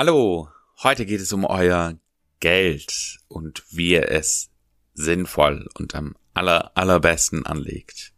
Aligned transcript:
Hallo, 0.00 0.48
heute 0.84 1.04
geht 1.06 1.20
es 1.20 1.32
um 1.32 1.44
euer 1.44 1.98
Geld 2.38 3.18
und 3.26 3.64
wie 3.70 3.94
ihr 3.94 4.08
es 4.08 4.48
sinnvoll 4.94 5.68
und 5.74 5.96
am 5.96 6.14
aller, 6.34 6.70
allerbesten 6.76 7.44
anlegt. 7.44 8.12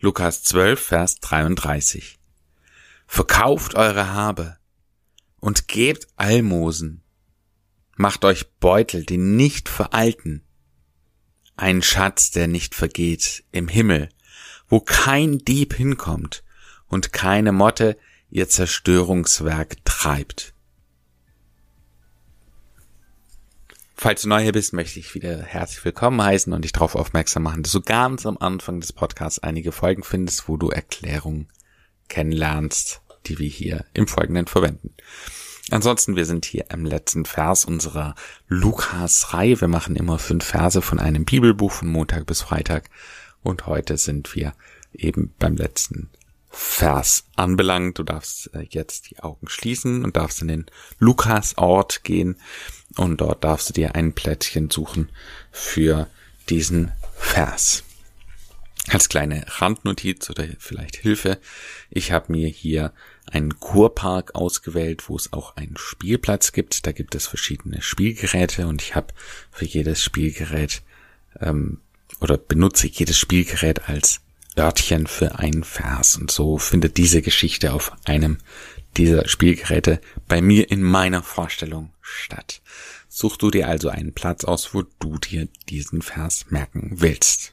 Lukas 0.00 0.42
12, 0.42 0.80
Vers 0.80 1.20
33. 1.20 2.18
Verkauft 3.06 3.76
eure 3.76 4.14
Habe 4.14 4.56
und 5.38 5.68
gebt 5.68 6.08
Almosen. 6.16 7.04
Macht 7.94 8.24
euch 8.24 8.50
Beutel, 8.58 9.06
die 9.06 9.16
nicht 9.18 9.68
veralten. 9.68 10.42
Ein 11.56 11.82
Schatz, 11.82 12.32
der 12.32 12.48
nicht 12.48 12.74
vergeht, 12.74 13.44
im 13.52 13.68
Himmel, 13.68 14.08
wo 14.66 14.80
kein 14.80 15.38
Dieb 15.38 15.72
hinkommt 15.72 16.42
und 16.88 17.12
keine 17.12 17.52
Motte 17.52 17.96
ihr 18.28 18.48
Zerstörungswerk 18.48 19.84
treibt. 19.84 20.55
Falls 23.98 24.20
du 24.20 24.28
neu 24.28 24.42
hier 24.42 24.52
bist, 24.52 24.74
möchte 24.74 25.00
ich 25.00 25.14
wieder 25.14 25.42
herzlich 25.42 25.82
willkommen 25.82 26.22
heißen 26.22 26.52
und 26.52 26.62
dich 26.62 26.72
darauf 26.72 26.94
aufmerksam 26.96 27.44
machen, 27.44 27.62
dass 27.62 27.72
du 27.72 27.80
ganz 27.80 28.26
am 28.26 28.36
Anfang 28.36 28.78
des 28.78 28.92
Podcasts 28.92 29.38
einige 29.38 29.72
Folgen 29.72 30.02
findest, 30.02 30.50
wo 30.50 30.58
du 30.58 30.68
Erklärungen 30.68 31.48
kennenlernst, 32.08 33.00
die 33.24 33.38
wir 33.38 33.48
hier 33.48 33.86
im 33.94 34.06
Folgenden 34.06 34.48
verwenden. 34.48 34.94
Ansonsten, 35.70 36.14
wir 36.14 36.26
sind 36.26 36.44
hier 36.44 36.66
im 36.70 36.84
letzten 36.84 37.24
Vers 37.24 37.64
unserer 37.64 38.14
Lukas-Reihe. 38.48 39.62
Wir 39.62 39.68
machen 39.68 39.96
immer 39.96 40.18
fünf 40.18 40.44
Verse 40.44 40.82
von 40.82 41.00
einem 41.00 41.24
Bibelbuch 41.24 41.72
von 41.72 41.88
Montag 41.88 42.26
bis 42.26 42.42
Freitag. 42.42 42.90
Und 43.42 43.64
heute 43.64 43.96
sind 43.96 44.36
wir 44.36 44.52
eben 44.92 45.32
beim 45.38 45.56
letzten 45.56 46.10
Vers 46.58 47.26
anbelangt. 47.36 47.98
Du 47.98 48.02
darfst 48.02 48.52
äh, 48.54 48.66
jetzt 48.70 49.10
die 49.10 49.20
Augen 49.20 49.46
schließen 49.46 50.04
und 50.04 50.16
darfst 50.16 50.40
in 50.40 50.48
den 50.48 50.66
Lukas-Ort 50.98 52.02
gehen 52.02 52.36
und 52.96 53.20
dort 53.20 53.44
darfst 53.44 53.68
du 53.68 53.72
dir 53.74 53.94
ein 53.94 54.14
Plättchen 54.14 54.70
suchen 54.70 55.10
für 55.52 56.08
diesen 56.48 56.92
Vers. 57.14 57.84
Als 58.88 59.10
kleine 59.10 59.44
Randnotiz 59.48 60.30
oder 60.30 60.46
vielleicht 60.58 60.96
Hilfe, 60.96 61.38
ich 61.90 62.12
habe 62.12 62.32
mir 62.32 62.48
hier 62.48 62.94
einen 63.30 63.60
Kurpark 63.60 64.34
ausgewählt, 64.34 65.08
wo 65.08 65.16
es 65.16 65.32
auch 65.34 65.56
einen 65.56 65.76
Spielplatz 65.76 66.52
gibt. 66.52 66.86
Da 66.86 66.92
gibt 66.92 67.14
es 67.14 67.26
verschiedene 67.26 67.82
Spielgeräte 67.82 68.66
und 68.66 68.80
ich 68.80 68.94
habe 68.94 69.12
für 69.50 69.66
jedes 69.66 70.02
Spielgerät 70.02 70.82
ähm, 71.40 71.80
oder 72.20 72.38
benutze 72.38 72.86
jedes 72.86 73.18
Spielgerät 73.18 73.88
als 73.88 74.22
Örtchen 74.58 75.06
für 75.06 75.38
einen 75.38 75.64
Vers. 75.64 76.16
Und 76.16 76.30
so 76.30 76.58
findet 76.58 76.96
diese 76.96 77.22
Geschichte 77.22 77.72
auf 77.72 77.92
einem 78.04 78.38
dieser 78.96 79.28
Spielgeräte 79.28 80.00
bei 80.26 80.40
mir 80.40 80.70
in 80.70 80.82
meiner 80.82 81.22
Vorstellung 81.22 81.92
statt. 82.00 82.62
Such 83.08 83.36
du 83.36 83.50
dir 83.50 83.68
also 83.68 83.88
einen 83.88 84.12
Platz 84.12 84.44
aus, 84.44 84.74
wo 84.74 84.84
du 84.98 85.18
dir 85.18 85.48
diesen 85.68 86.02
Vers 86.02 86.46
merken 86.50 86.96
willst. 87.00 87.52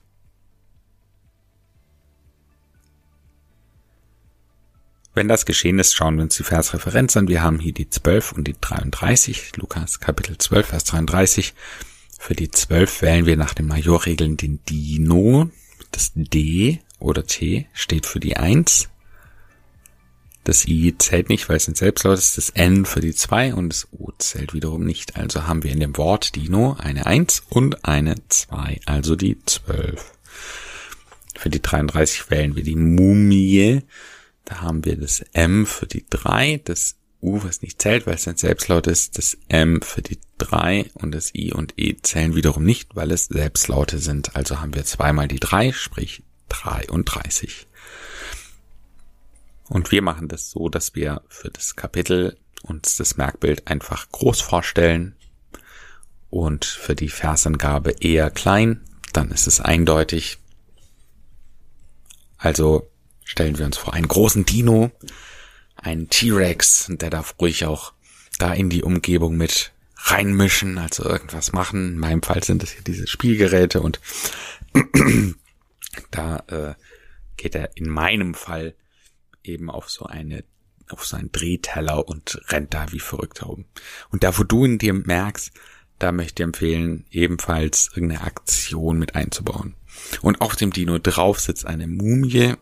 Wenn 5.16 5.28
das 5.28 5.46
geschehen 5.46 5.78
ist, 5.78 5.94
schauen 5.94 6.16
wir 6.16 6.24
uns 6.24 6.38
die 6.38 6.44
Versreferenz 6.44 7.16
an. 7.16 7.28
Wir 7.28 7.44
haben 7.44 7.60
hier 7.60 7.74
die 7.74 7.90
12 7.90 8.32
und 8.32 8.48
die 8.48 8.56
33, 8.60 9.58
Lukas 9.58 10.00
Kapitel 10.00 10.38
12, 10.38 10.68
Vers 10.68 10.84
33. 10.86 11.54
Für 12.18 12.34
die 12.34 12.50
12 12.50 13.04
wählen 13.04 13.26
wir 13.28 13.38
nach 13.38 13.54
den 13.54 13.68
Majorregeln 13.68 14.38
den 14.38 14.64
Dino. 14.66 15.52
Das 15.92 16.12
D 16.16 16.80
oder 17.04 17.26
T 17.26 17.68
steht 17.74 18.06
für 18.06 18.20
die 18.20 18.38
1. 18.38 18.90
Das 20.44 20.68
I 20.68 20.96
zählt 20.98 21.30
nicht, 21.30 21.48
weil 21.48 21.58
es 21.58 21.68
ein 21.68 21.76
Selbstlaut 21.76 22.18
ist. 22.18 22.38
Das 22.38 22.50
N 22.50 22.86
für 22.86 23.00
die 23.00 23.14
2 23.14 23.54
und 23.54 23.70
das 23.70 23.88
O 23.92 24.12
zählt 24.18 24.54
wiederum 24.54 24.84
nicht. 24.84 25.16
Also 25.16 25.48
haben 25.48 25.64
wir 25.64 25.72
in 25.72 25.80
dem 25.80 25.96
Wort 25.98 26.36
Dino 26.36 26.76
eine 26.80 27.06
1 27.06 27.44
und 27.50 27.86
eine 27.86 28.16
2, 28.28 28.82
also 28.86 29.16
die 29.16 29.38
12. 29.46 30.12
Für 31.36 31.50
die 31.50 31.62
33 31.62 32.30
wählen 32.30 32.56
wir 32.56 32.64
die 32.64 32.76
Mumie. 32.76 33.84
Da 34.46 34.62
haben 34.62 34.84
wir 34.84 34.98
das 34.98 35.22
M 35.32 35.66
für 35.66 35.88
die 35.88 36.06
3, 36.10 36.62
das 36.64 36.96
U, 37.22 37.42
was 37.42 37.62
nicht 37.62 37.82
zählt, 37.82 38.06
weil 38.06 38.16
es 38.16 38.28
ein 38.28 38.36
Selbstlaut 38.36 38.88
ist, 38.88 39.18
das 39.18 39.38
M 39.48 39.82
für 39.82 40.02
die 40.02 40.20
3 40.40 40.92
und 40.96 41.14
das 41.14 41.34
I 41.34 41.54
und 41.54 41.74
E 41.78 41.96
zählen 42.02 42.36
wiederum 42.36 42.66
nicht, 42.66 42.98
weil 42.98 43.12
es 43.12 43.28
Selbstlaute 43.28 43.98
sind. 44.00 44.36
Also 44.36 44.60
haben 44.60 44.76
wir 44.76 44.84
zweimal 44.84 45.30
die 45.30 45.40
3, 45.40 45.72
sprich 45.72 46.24
33. 46.54 47.68
Und 49.70 49.92
wir 49.92 50.02
machen 50.02 50.28
das 50.28 50.52
so, 50.52 50.70
dass 50.70 50.96
wir 50.96 51.22
für 51.28 51.50
das 51.50 51.76
Kapitel 51.76 52.38
uns 52.62 52.96
das 52.96 53.18
Merkbild 53.18 53.68
einfach 53.68 54.12
groß 54.12 54.42
vorstellen 54.42 55.16
und 56.30 56.66
für 56.66 56.96
die 56.96 57.10
Versangabe 57.10 57.92
eher 58.00 58.30
klein, 58.32 58.82
dann 59.14 59.32
ist 59.32 59.48
es 59.48 59.60
eindeutig. 59.60 60.40
Also 62.38 62.90
stellen 63.24 63.58
wir 63.58 63.66
uns 63.66 63.78
vor 63.78 63.94
einen 63.94 64.08
großen 64.08 64.46
Dino, 64.46 64.92
einen 65.76 66.10
T-Rex, 66.10 66.88
der 66.90 67.10
darf 67.10 67.36
ruhig 67.40 67.66
auch 67.66 67.94
da 68.40 68.54
in 68.54 68.70
die 68.70 68.84
Umgebung 68.84 69.38
mit 69.38 69.72
reinmischen, 69.98 70.78
also 70.78 71.04
irgendwas 71.04 71.54
machen. 71.54 71.94
In 71.94 72.00
meinem 72.00 72.24
Fall 72.24 72.44
sind 72.44 72.64
es 72.64 72.72
hier 72.72 72.84
diese 72.84 73.08
Spielgeräte 73.08 73.82
und 73.82 74.00
da 76.12 76.44
äh, 76.48 76.76
geht 77.38 77.56
er 77.56 77.76
in 77.76 77.90
meinem 77.90 78.34
Fall 78.34 78.76
eben 79.44 79.70
auf 79.70 79.90
so 79.90 80.06
eine 80.06 80.44
auf 80.90 81.06
so 81.06 81.16
einen 81.16 81.32
Drehteller 81.32 82.08
und 82.08 82.42
rennt 82.50 82.74
da 82.74 82.92
wie 82.92 83.00
verrückt 83.00 83.42
herum. 83.42 83.66
Und 84.12 84.24
da, 84.24 84.38
wo 84.38 84.44
du 84.44 84.66
in 84.66 84.78
dir 84.78 84.94
merkst, 84.94 85.52
da 86.00 86.12
möchte 86.12 86.44
ich 86.44 86.46
empfehlen, 86.46 87.06
ebenfalls 87.12 87.90
irgendeine 87.94 88.22
Aktion 88.22 89.00
mit 89.00 89.16
einzubauen. 89.16 89.76
Und 90.22 90.42
auf 90.42 90.56
dem 90.56 90.72
Dino 90.72 91.00
drauf 91.00 91.40
sitzt 91.40 91.66
eine 91.66 91.88
Mumie. 91.88 92.56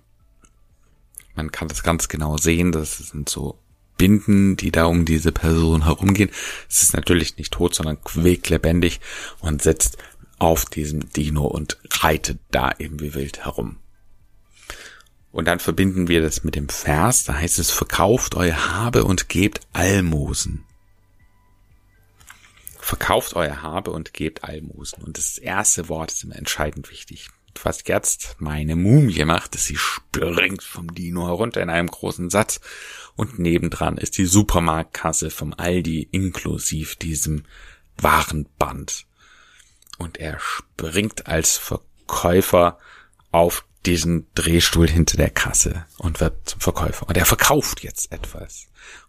Man 1.35 1.51
kann 1.51 1.67
das 1.67 1.83
ganz 1.83 2.07
genau 2.07 2.37
sehen, 2.37 2.71
das 2.71 2.97
sind 2.97 3.29
so 3.29 3.57
Binden, 3.97 4.57
die 4.57 4.71
da 4.71 4.85
um 4.85 5.05
diese 5.05 5.31
Person 5.31 5.85
herumgehen. 5.85 6.29
Es 6.69 6.81
ist 6.81 6.93
natürlich 6.93 7.37
nicht 7.37 7.53
tot, 7.53 7.75
sondern 7.75 8.03
quicklebendig 8.03 8.99
und 9.39 9.61
sitzt 9.61 9.97
auf 10.41 10.65
diesem 10.65 11.07
Dino 11.13 11.45
und 11.45 11.77
reitet 12.01 12.39
da 12.49 12.71
eben 12.79 12.99
wie 12.99 13.13
wild 13.13 13.45
herum. 13.45 13.77
Und 15.31 15.45
dann 15.45 15.59
verbinden 15.59 16.07
wir 16.07 16.21
das 16.21 16.43
mit 16.43 16.55
dem 16.55 16.67
Vers, 16.67 17.25
da 17.25 17.35
heißt 17.35 17.59
es, 17.59 17.69
verkauft 17.69 18.33
euer 18.33 18.69
Habe 18.73 19.05
und 19.05 19.29
gebt 19.29 19.61
Almosen. 19.71 20.65
Verkauft 22.79 23.35
euer 23.35 23.61
Habe 23.61 23.91
und 23.91 24.13
gebt 24.15 24.43
Almosen. 24.43 25.03
Und 25.03 25.19
das 25.19 25.37
erste 25.37 25.89
Wort 25.89 26.11
ist 26.11 26.23
immer 26.23 26.35
entscheidend 26.35 26.89
wichtig. 26.89 27.29
Was 27.63 27.83
jetzt 27.85 28.37
meine 28.39 28.75
Mumie 28.75 29.23
macht, 29.25 29.53
ist, 29.53 29.65
sie 29.65 29.77
springt 29.77 30.63
vom 30.63 30.93
Dino 30.95 31.27
herunter 31.27 31.61
in 31.61 31.69
einem 31.69 31.87
großen 31.87 32.31
Satz 32.31 32.61
und 33.15 33.37
nebendran 33.37 33.97
ist 33.97 34.17
die 34.17 34.25
Supermarktkasse 34.25 35.29
vom 35.29 35.53
Aldi 35.55 36.07
inklusive 36.11 36.95
diesem 36.95 37.43
Warenband. 37.97 39.05
Und 40.01 40.17
er 40.17 40.39
springt 40.39 41.27
als 41.27 41.57
Verkäufer 41.57 42.79
auf 43.31 43.65
diesen 43.85 44.25
Drehstuhl 44.33 44.89
hinter 44.89 45.15
der 45.15 45.29
Kasse 45.29 45.85
und 45.99 46.19
wird 46.19 46.49
zum 46.49 46.59
Verkäufer. 46.59 47.07
Und 47.07 47.17
er 47.17 47.27
verkauft 47.27 47.83
jetzt 47.83 48.11
etwas. 48.11 48.65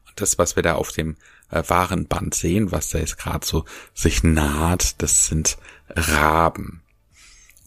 Und 0.06 0.20
das, 0.20 0.36
was 0.36 0.54
wir 0.54 0.62
da 0.62 0.74
auf 0.74 0.92
dem 0.92 1.16
äh, 1.50 1.62
Warenband 1.66 2.34
sehen, 2.34 2.72
was 2.72 2.90
da 2.90 2.98
jetzt 2.98 3.16
gerade 3.16 3.46
so 3.46 3.64
sich 3.94 4.22
naht, 4.22 5.00
das 5.00 5.24
sind 5.24 5.56
Raben. 5.88 6.82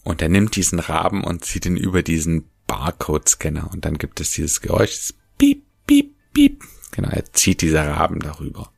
Und 0.04 0.22
er 0.22 0.28
nimmt 0.28 0.54
diesen 0.54 0.78
Raben 0.78 1.24
und 1.24 1.44
zieht 1.44 1.66
ihn 1.66 1.76
über 1.76 2.04
diesen 2.04 2.48
Barcode-Scanner 2.68 3.72
und 3.72 3.84
dann 3.84 3.98
gibt 3.98 4.20
es 4.20 4.30
dieses 4.30 4.60
Geräusch, 4.60 4.94
das 4.94 5.14
Piep, 5.36 5.64
Piep, 5.88 6.14
Piep. 6.32 6.62
Genau, 6.92 7.08
er 7.08 7.24
zieht 7.32 7.60
diese 7.60 7.84
Raben 7.84 8.20
darüber. 8.20 8.70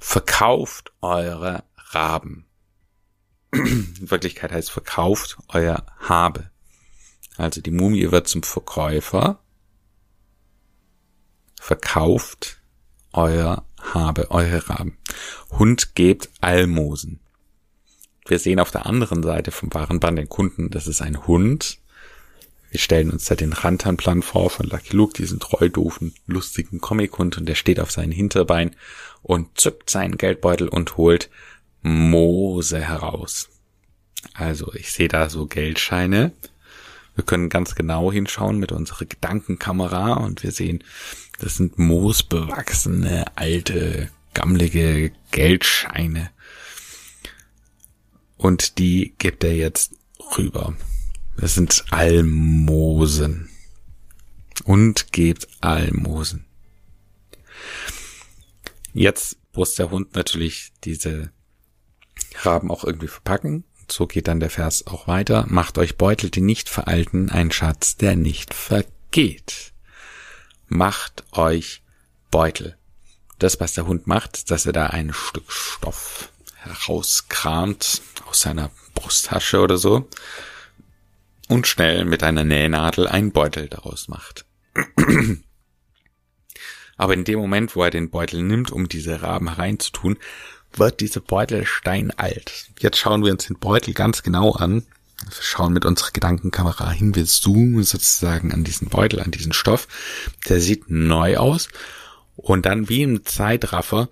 Verkauft 0.00 0.92
eure 1.00 1.62
Raben. 1.76 2.46
In 3.52 4.10
Wirklichkeit 4.10 4.50
heißt 4.50 4.70
verkauft 4.70 5.36
euer 5.48 5.84
Habe. 5.98 6.50
Also 7.36 7.60
die 7.60 7.70
Mumie 7.70 8.10
wird 8.10 8.26
zum 8.26 8.42
Verkäufer, 8.42 9.40
verkauft 11.60 12.60
euer 13.12 13.64
Habe, 13.78 14.30
eure 14.30 14.68
Raben. 14.68 14.96
Hund 15.50 15.94
gebt 15.94 16.30
Almosen. 16.40 17.20
Wir 18.26 18.38
sehen 18.38 18.58
auf 18.58 18.70
der 18.70 18.86
anderen 18.86 19.22
Seite 19.22 19.50
vom 19.50 19.72
Warenband 19.74 20.18
den 20.18 20.28
Kunden, 20.28 20.70
das 20.70 20.86
ist 20.86 21.02
ein 21.02 21.26
Hund. 21.26 21.78
Wir 22.70 22.80
stellen 22.80 23.10
uns 23.10 23.26
da 23.26 23.34
den 23.34 23.52
Rantanplan 23.52 24.22
vor 24.22 24.48
von 24.48 24.66
Lucky 24.66 24.96
Luke, 24.96 25.12
diesen 25.12 25.40
treu 25.40 25.68
doofen, 25.68 26.14
lustigen 26.26 26.80
Comic-Hund 26.80 27.36
und 27.36 27.46
der 27.46 27.54
steht 27.54 27.80
auf 27.80 27.90
seinen 27.90 28.12
Hinterbein 28.12 28.74
und 29.22 29.60
zückt 29.60 29.90
seinen 29.90 30.16
Geldbeutel 30.16 30.68
und 30.68 30.96
holt 30.96 31.28
Moose 31.82 32.80
heraus. 32.80 33.48
Also 34.34 34.72
ich 34.74 34.92
sehe 34.92 35.08
da 35.08 35.28
so 35.28 35.46
Geldscheine 35.46 36.32
wir 37.14 37.24
können 37.24 37.48
ganz 37.48 37.74
genau 37.74 38.10
hinschauen 38.10 38.58
mit 38.58 38.72
unserer 38.72 39.04
Gedankenkamera 39.04 40.14
und 40.14 40.42
wir 40.42 40.52
sehen, 40.52 40.82
das 41.38 41.56
sind 41.56 41.78
moosbewachsene 41.78 43.36
alte 43.36 44.10
gammlige 44.34 45.12
Geldscheine. 45.30 46.30
Und 48.38 48.78
die 48.78 49.14
gibt 49.18 49.44
er 49.44 49.54
jetzt 49.54 49.94
rüber. 50.36 50.74
Das 51.36 51.54
sind 51.54 51.84
Almosen. 51.90 53.48
Und 54.64 55.12
gebt 55.12 55.48
Almosen. 55.60 56.44
Jetzt 58.94 59.36
muss 59.54 59.74
der 59.74 59.90
Hund 59.90 60.14
natürlich 60.14 60.72
diese 60.84 61.30
Raben 62.40 62.70
auch 62.70 62.84
irgendwie 62.84 63.08
verpacken. 63.08 63.64
So 63.90 64.06
geht 64.06 64.28
dann 64.28 64.40
der 64.40 64.50
Vers 64.50 64.86
auch 64.86 65.06
weiter. 65.06 65.44
Macht 65.48 65.78
euch 65.78 65.96
Beutel, 65.96 66.30
die 66.30 66.40
nicht 66.40 66.68
veralten, 66.68 67.30
ein 67.30 67.50
Schatz, 67.50 67.96
der 67.96 68.16
nicht 68.16 68.54
vergeht. 68.54 69.72
Macht 70.68 71.24
euch 71.32 71.82
Beutel. 72.30 72.76
Das, 73.38 73.60
was 73.60 73.74
der 73.74 73.86
Hund 73.86 74.06
macht, 74.06 74.50
dass 74.50 74.66
er 74.66 74.72
da 74.72 74.86
ein 74.86 75.12
Stück 75.12 75.50
Stoff 75.50 76.30
herauskramt 76.56 78.02
aus 78.28 78.40
seiner 78.40 78.70
Brusttasche 78.94 79.60
oder 79.60 79.76
so 79.76 80.08
und 81.48 81.66
schnell 81.66 82.04
mit 82.04 82.22
einer 82.22 82.44
Nähnadel 82.44 83.08
einen 83.08 83.32
Beutel 83.32 83.68
daraus 83.68 84.08
macht. 84.08 84.46
Aber 86.96 87.14
in 87.14 87.24
dem 87.24 87.38
Moment, 87.38 87.74
wo 87.74 87.82
er 87.82 87.90
den 87.90 88.10
Beutel 88.10 88.42
nimmt, 88.42 88.70
um 88.70 88.88
diese 88.88 89.22
Raben 89.22 89.48
hereinzutun, 89.48 90.18
wird 90.78 91.00
dieser 91.00 91.20
Beutel 91.20 91.66
steinalt. 91.66 92.70
Jetzt 92.78 92.98
schauen 92.98 93.24
wir 93.24 93.32
uns 93.32 93.46
den 93.46 93.58
Beutel 93.58 93.94
ganz 93.94 94.22
genau 94.22 94.52
an. 94.52 94.86
Wir 95.24 95.42
schauen 95.42 95.72
mit 95.72 95.84
unserer 95.84 96.10
Gedankenkamera 96.12 96.90
hin. 96.90 97.14
Wir 97.14 97.26
zoomen 97.26 97.84
sozusagen 97.84 98.52
an 98.52 98.64
diesen 98.64 98.88
Beutel, 98.88 99.20
an 99.20 99.30
diesen 99.30 99.52
Stoff. 99.52 99.86
Der 100.48 100.60
sieht 100.60 100.90
neu 100.90 101.36
aus. 101.36 101.68
Und 102.36 102.66
dann 102.66 102.88
wie 102.88 103.02
im 103.02 103.24
Zeitraffer 103.24 104.08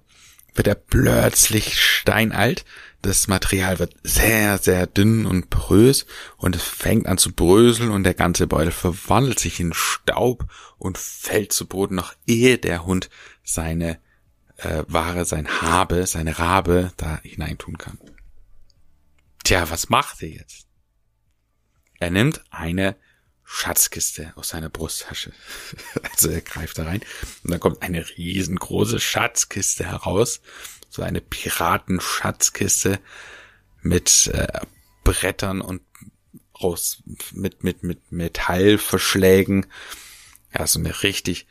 wird 0.55 0.69
er 0.69 0.75
plötzlich 0.75 1.81
steinalt. 1.81 2.65
Das 3.03 3.29
Material 3.29 3.79
wird 3.79 3.95
sehr, 4.03 4.59
sehr 4.59 4.87
dünn 4.87 5.25
und 5.25 5.49
porös 5.49 6.05
und 6.37 6.55
es 6.55 6.63
fängt 6.63 7.07
an 7.07 7.17
zu 7.17 7.33
bröseln 7.33 7.91
und 7.91 8.05
der 8.05 8.13
ganze 8.13 8.47
Beutel 8.47 8.73
verwandelt 8.73 9.39
sich 9.39 9.59
in 9.59 9.73
Staub 9.73 10.45
und 10.77 10.99
fällt 10.99 11.53
zu 11.53 11.67
Boden, 11.67 11.95
noch 11.95 12.13
ehe 12.27 12.59
der 12.59 12.85
Hund 12.85 13.09
seine 13.43 13.99
äh, 14.63 14.85
Ware, 14.89 15.25
sein 15.25 15.61
Habe, 15.61 16.07
seine 16.07 16.39
Rabe 16.39 16.93
da 16.97 17.21
hineintun 17.23 17.79
kann. 17.79 17.99
Tja, 19.45 19.71
was 19.71 19.89
macht 19.89 20.23
er 20.23 20.29
jetzt? 20.29 20.67
Er 21.99 22.11
nimmt 22.11 22.43
eine 22.51 22.97
Schatzkiste 23.45 24.33
aus 24.37 24.51
seiner 24.51 24.69
Brusttasche. 24.69 25.33
also 26.13 26.31
er 26.31 26.41
greift 26.41 26.79
da 26.79 26.85
rein 26.85 27.01
und 27.43 27.51
dann 27.51 27.61
kommt 27.61 27.83
eine 27.83 28.09
riesengroße 28.17 29.01
Schatzkiste 29.01 29.85
heraus. 29.85 30.41
So 30.89 31.03
eine 31.03 31.21
Piratenschatzkiste 31.21 33.01
mit 33.83 34.29
äh, 34.29 34.61
Brettern 35.05 35.61
und 35.61 35.83
aus 36.53 37.03
mit 37.33 37.65
mit 37.65 37.83
mit 37.83 38.13
Metallverschlägen. 38.13 39.67
Ja, 40.57 40.67
so 40.67 40.79
eine 40.79 41.03
richtig 41.03 41.47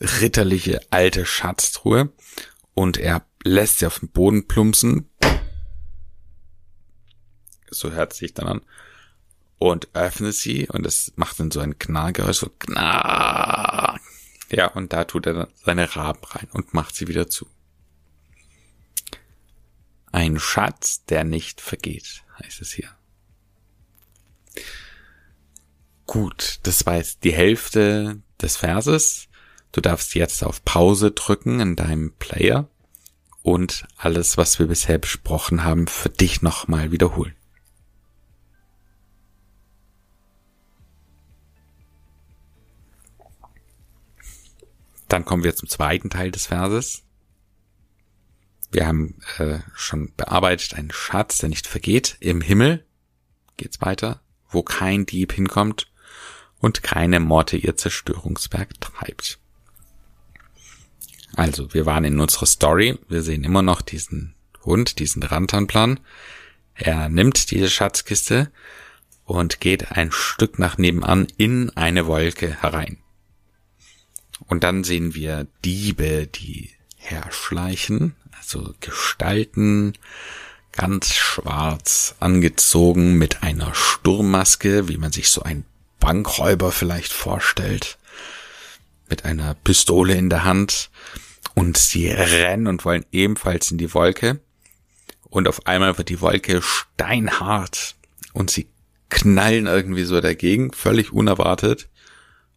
ritterliche 0.00 0.80
alte 0.90 1.26
Schatztruhe 1.26 2.12
und 2.74 2.98
er 2.98 3.24
lässt 3.42 3.78
sie 3.78 3.86
auf 3.86 4.00
den 4.00 4.10
Boden 4.10 4.46
plumpsen. 4.48 5.08
So 7.70 7.92
hört 7.92 8.12
sich 8.12 8.34
dann 8.34 8.48
an. 8.48 8.60
Und 9.58 9.88
öffnet 9.94 10.34
sie 10.34 10.68
und 10.68 10.84
es 10.84 11.12
macht 11.16 11.40
dann 11.40 11.50
so 11.50 11.60
ein 11.60 11.78
Knallgeräusch, 11.78 12.36
so 12.38 12.50
knack. 12.58 14.00
Ja, 14.50 14.66
und 14.68 14.92
da 14.92 15.04
tut 15.04 15.26
er 15.26 15.32
dann 15.32 15.48
seine 15.64 15.96
Raben 15.96 16.22
rein 16.24 16.48
und 16.52 16.74
macht 16.74 16.94
sie 16.94 17.08
wieder 17.08 17.28
zu. 17.28 17.46
Ein 20.12 20.38
Schatz, 20.38 21.04
der 21.06 21.24
nicht 21.24 21.60
vergeht, 21.60 22.22
heißt 22.38 22.60
es 22.60 22.72
hier. 22.72 22.90
Gut, 26.06 26.60
das 26.62 26.86
war 26.86 26.96
jetzt 26.96 27.24
die 27.24 27.32
Hälfte 27.32 28.22
des 28.40 28.56
Verses. 28.58 29.28
Du 29.72 29.80
darfst 29.80 30.14
jetzt 30.14 30.42
auf 30.42 30.64
Pause 30.64 31.10
drücken 31.10 31.60
in 31.60 31.76
deinem 31.76 32.12
Player 32.14 32.68
und 33.42 33.86
alles, 33.96 34.36
was 34.36 34.58
wir 34.58 34.66
bisher 34.66 34.98
besprochen 34.98 35.62
haben, 35.64 35.86
für 35.86 36.08
dich 36.08 36.42
nochmal 36.42 36.90
wiederholen. 36.92 37.36
Dann 45.08 45.24
kommen 45.24 45.44
wir 45.44 45.54
zum 45.54 45.68
zweiten 45.68 46.10
Teil 46.10 46.30
des 46.30 46.46
Verses. 46.46 47.04
Wir 48.72 48.86
haben 48.86 49.20
äh, 49.38 49.60
schon 49.74 50.12
bearbeitet 50.16 50.74
einen 50.74 50.90
Schatz, 50.90 51.38
der 51.38 51.48
nicht 51.48 51.66
vergeht. 51.66 52.16
Im 52.20 52.40
Himmel 52.40 52.84
geht's 53.56 53.80
weiter, 53.80 54.20
wo 54.50 54.62
kein 54.62 55.06
Dieb 55.06 55.32
hinkommt 55.32 55.86
und 56.58 56.82
keine 56.82 57.20
Morte 57.20 57.56
ihr 57.56 57.76
Zerstörungswerk 57.76 58.80
treibt. 58.80 59.38
Also, 61.36 61.72
wir 61.74 61.84
waren 61.84 62.04
in 62.04 62.18
unserer 62.18 62.46
Story. 62.46 62.98
Wir 63.08 63.22
sehen 63.22 63.44
immer 63.44 63.62
noch 63.62 63.82
diesen 63.82 64.34
Hund, 64.64 64.98
diesen 64.98 65.22
Rantanplan. 65.22 66.00
Er 66.74 67.10
nimmt 67.10 67.50
diese 67.50 67.68
Schatzkiste 67.68 68.50
und 69.24 69.60
geht 69.60 69.92
ein 69.92 70.10
Stück 70.12 70.58
nach 70.58 70.78
nebenan 70.78 71.26
in 71.36 71.70
eine 71.76 72.06
Wolke 72.06 72.62
herein. 72.62 72.98
Und 74.46 74.64
dann 74.64 74.82
sehen 74.82 75.14
wir 75.14 75.46
Diebe, 75.64 76.26
die 76.26 76.70
herschleichen, 76.96 78.14
also 78.38 78.74
Gestalten, 78.80 79.92
ganz 80.72 81.14
schwarz 81.14 82.14
angezogen 82.20 83.14
mit 83.14 83.42
einer 83.42 83.74
Sturmmaske, 83.74 84.88
wie 84.88 84.98
man 84.98 85.12
sich 85.12 85.30
so 85.30 85.42
ein 85.42 85.64
Bankräuber 86.00 86.72
vielleicht 86.72 87.12
vorstellt, 87.12 87.98
mit 89.08 89.24
einer 89.24 89.54
Pistole 89.54 90.14
in 90.14 90.30
der 90.30 90.44
Hand 90.44 90.90
und 91.56 91.78
sie 91.78 92.08
rennen 92.08 92.68
und 92.68 92.84
wollen 92.84 93.06
ebenfalls 93.10 93.70
in 93.70 93.78
die 93.78 93.92
Wolke. 93.94 94.40
Und 95.24 95.48
auf 95.48 95.66
einmal 95.66 95.98
wird 95.98 96.10
die 96.10 96.20
Wolke 96.20 96.62
steinhart 96.62 97.96
und 98.32 98.50
sie 98.50 98.68
knallen 99.08 99.66
irgendwie 99.66 100.04
so 100.04 100.20
dagegen, 100.20 100.72
völlig 100.72 101.12
unerwartet 101.12 101.88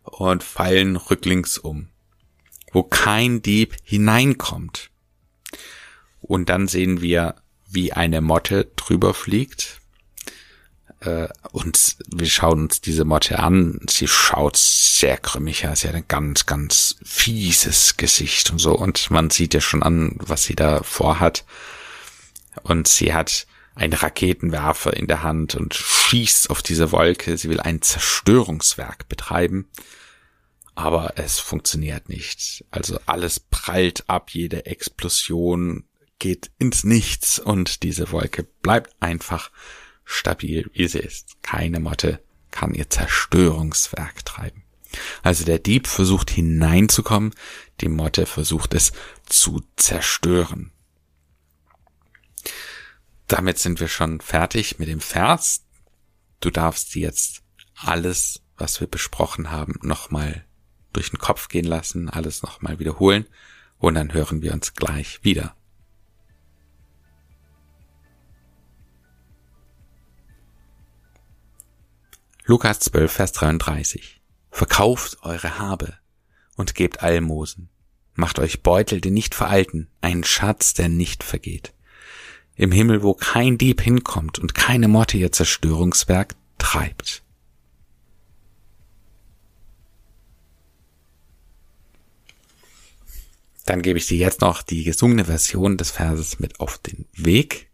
und 0.04 0.44
fallen 0.44 0.98
rücklings 0.98 1.58
um, 1.58 1.88
wo 2.72 2.84
kein 2.84 3.42
Dieb 3.42 3.76
hineinkommt. 3.84 4.92
Und 6.20 6.50
dann 6.50 6.68
sehen 6.68 7.02
wir, 7.02 7.36
wie 7.68 7.94
eine 7.94 8.22
Motte 8.22 8.70
drüber 8.76 9.14
fliegt 9.14 9.80
äh, 11.02 11.28
und 11.52 11.98
wir 12.08 12.28
schauen 12.28 12.64
uns 12.64 12.82
diese 12.82 13.06
Motte 13.06 13.40
an. 13.40 13.80
Sie 13.90 14.08
schaut 14.08 14.58
sehr 14.58 15.18
grimmig 15.18 15.68
aus. 15.68 15.82
Sie 15.82 15.88
hat 15.88 15.96
ein 15.96 16.08
ganz, 16.08 16.46
ganz 16.46 16.98
fieses 17.04 17.98
Gesicht 17.98 18.52
und 18.52 18.60
so. 18.60 18.76
Und 18.76 19.10
man 19.12 19.30
sieht 19.30 19.54
ja 19.54 19.62
schon 19.62 19.84
an, 19.84 20.16
was 20.20 20.44
sie 20.44 20.56
da 20.56 20.84
vorhat. 20.84 21.46
Und 22.64 22.88
sie 22.88 23.14
hat 23.14 23.48
einen 23.76 23.94
Raketenwerfer 23.94 24.96
in 24.96 25.08
der 25.08 25.24
Hand 25.24 25.56
und 25.56 25.74
schießt 25.74 26.50
auf 26.50 26.62
diese 26.62 26.92
Wolke. 26.92 27.38
Sie 27.38 27.50
will 27.50 27.62
ein 27.62 27.82
Zerstörungswerk 27.82 29.08
betreiben. 29.08 29.70
Aber 30.76 31.14
es 31.18 31.40
funktioniert 31.40 32.10
nicht. 32.10 32.66
Also 32.72 33.00
alles 33.06 33.40
prallt 33.40 34.10
ab, 34.10 34.32
jede 34.32 34.66
Explosion 34.66 35.86
geht 36.20 36.52
ins 36.58 36.84
Nichts 36.84 37.40
und 37.40 37.84
diese 37.84 38.12
Wolke 38.12 38.44
bleibt 38.44 38.96
einfach 39.02 39.52
stabil, 40.10 40.70
wie 40.74 40.88
sie 40.88 41.00
ist. 41.00 41.38
Keine 41.44 41.80
Motte 41.80 42.20
kann 42.52 42.74
ihr 42.74 42.90
Zerstörungswerk 42.90 44.26
treiben. 44.26 44.64
Also 45.22 45.46
der 45.46 45.60
Dieb 45.60 45.88
versucht 45.88 46.32
hineinzukommen, 46.32 47.34
die 47.82 47.90
Motte 47.90 48.26
versucht 48.26 48.74
es 48.74 48.92
zu 49.28 49.62
zerstören. 49.76 50.72
Damit 53.28 53.60
sind 53.60 53.80
wir 53.80 53.88
schon 53.88 54.20
fertig 54.20 54.80
mit 54.80 54.88
dem 54.88 55.00
Vers. 55.00 55.64
Du 56.40 56.50
darfst 56.50 56.96
jetzt 56.96 57.44
alles, 57.76 58.42
was 58.58 58.80
wir 58.80 58.88
besprochen 58.88 59.52
haben, 59.52 59.76
nochmal 59.84 60.44
durch 60.92 61.12
den 61.12 61.20
Kopf 61.20 61.50
gehen 61.50 61.66
lassen, 61.66 62.10
alles 62.10 62.42
nochmal 62.42 62.80
wiederholen 62.80 63.28
und 63.78 63.94
dann 63.94 64.12
hören 64.12 64.42
wir 64.42 64.54
uns 64.54 64.74
gleich 64.74 65.20
wieder. 65.24 65.56
Lukas 72.50 72.80
12, 72.80 73.12
Vers 73.12 73.32
33. 73.34 74.22
Verkauft 74.50 75.20
eure 75.22 75.60
Habe 75.60 75.94
und 76.56 76.74
gebt 76.74 77.04
Almosen. 77.04 77.70
Macht 78.16 78.40
euch 78.40 78.64
Beutel, 78.64 79.02
die 79.02 79.12
nicht 79.12 79.36
veralten, 79.36 79.88
einen 80.02 80.24
Schatz, 80.24 80.74
der 80.74 80.90
nicht 80.90 81.24
vergeht. 81.24 81.76
Im 82.56 82.72
Himmel, 82.72 83.04
wo 83.04 83.14
kein 83.14 83.60
Dieb 83.60 83.82
hinkommt 83.82 84.40
und 84.40 84.56
keine 84.56 84.88
Motte 84.88 85.16
ihr 85.16 85.32
Zerstörungswerk 85.32 86.34
treibt. 86.58 87.22
Dann 93.68 93.84
gebe 93.84 94.00
ich 94.00 94.08
dir 94.08 94.18
jetzt 94.18 94.42
noch 94.42 94.64
die 94.64 94.84
gesungene 94.86 95.26
Version 95.26 95.78
des 95.78 95.92
Verses 95.92 96.40
mit 96.40 96.60
auf 96.60 96.80
den 96.80 97.06
Weg. 97.14 97.69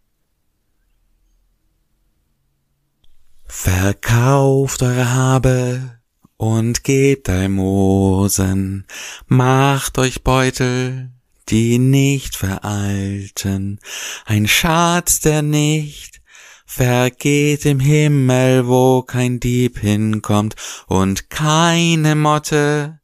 Verkauft 3.48 4.84
eure 4.84 5.14
Habe 5.14 6.00
und 6.38 6.84
gebt 6.84 7.30
Almosen, 7.30 8.86
macht 9.28 9.98
euch 9.98 10.24
Beutel, 10.24 11.12
die 11.50 11.78
nicht 11.78 12.36
veralten, 12.36 13.80
ein 14.26 14.48
Schatz, 14.48 15.20
der 15.20 15.42
nicht 15.42 16.22
vergeht 16.66 17.66
im 17.66 17.80
Himmel, 17.80 18.68
wo 18.68 19.04
kein 19.04 19.40
Dieb 19.40 19.80
hinkommt 19.80 20.56
und 20.88 21.30
keine 21.30 22.16
Motte 22.16 23.00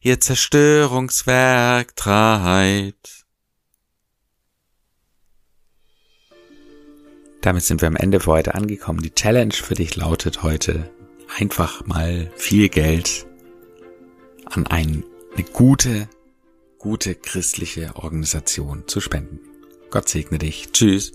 ihr 0.00 0.20
Zerstörungswerk 0.20 1.96
treibt. 1.96 3.15
Damit 7.46 7.62
sind 7.62 7.80
wir 7.80 7.86
am 7.86 7.94
Ende 7.94 8.18
für 8.18 8.32
heute 8.32 8.56
angekommen. 8.56 9.02
Die 9.02 9.14
Challenge 9.14 9.52
für 9.52 9.74
dich 9.74 9.94
lautet 9.94 10.42
heute 10.42 10.90
einfach 11.38 11.86
mal 11.86 12.28
viel 12.34 12.68
Geld 12.68 13.24
an 14.46 14.66
eine 14.66 15.04
gute, 15.52 16.08
gute 16.76 17.14
christliche 17.14 17.94
Organisation 17.94 18.88
zu 18.88 19.00
spenden. 19.00 19.38
Gott 19.90 20.08
segne 20.08 20.38
dich. 20.38 20.72
Tschüss. 20.72 21.12